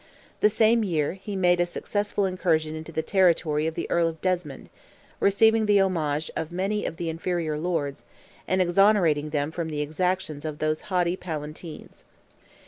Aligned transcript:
The 0.39 0.49
same 0.49 0.83
year, 0.83 1.13
he 1.13 1.35
made 1.35 1.59
a 1.59 1.65
successful 1.67 2.25
incursion 2.25 2.75
into 2.75 2.91
the 2.91 3.03
territory 3.03 3.67
of 3.67 3.75
the 3.75 3.87
Earl 3.91 4.07
of 4.07 4.19
Desmond, 4.19 4.71
receiving 5.19 5.67
the 5.67 5.79
homage 5.79 6.31
of 6.35 6.51
many 6.51 6.87
of 6.87 6.97
the 6.97 7.07
inferior 7.07 7.55
lords, 7.55 8.05
and 8.47 8.63
exonerating 8.63 9.29
them 9.29 9.51
from 9.51 9.69
the 9.69 9.81
exactions 9.81 10.43
of 10.43 10.57
those 10.57 10.81
haughty 10.89 11.15
Palatines. 11.15 12.03